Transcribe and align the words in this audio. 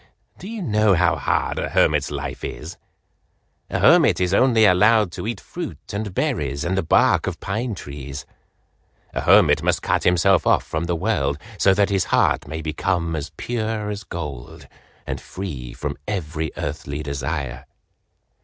Do 0.39 0.47
you 0.47 0.63
know 0.63 0.95
how 0.95 1.15
hard 1.15 1.59
a 1.59 1.69
hermit's 1.69 2.09
life 2.09 2.43
is? 2.43 2.75
A 3.69 3.77
hermit 3.77 4.19
is 4.19 4.33
only 4.33 4.65
allowed 4.65 5.11
to 5.11 5.27
eat 5.27 5.39
fruit 5.39 5.77
and 5.93 6.11
berries 6.15 6.63
and 6.63 6.75
the 6.75 6.81
bark 6.81 7.27
of 7.27 7.39
pine 7.39 7.75
trees; 7.75 8.25
a 9.13 9.21
hermit 9.21 9.61
must 9.61 9.83
cut 9.83 10.03
himself 10.03 10.47
off 10.47 10.63
from 10.63 10.85
the 10.85 10.95
world 10.95 11.37
so 11.59 11.75
that 11.75 11.91
his 11.91 12.05
heart 12.05 12.47
may 12.47 12.63
become 12.63 13.15
as 13.15 13.29
pure 13.37 13.91
as 13.91 14.03
gold 14.03 14.67
and 15.05 15.21
free 15.21 15.71
from 15.71 15.95
every 16.07 16.51
earthly 16.57 17.03
desire. 17.03 17.67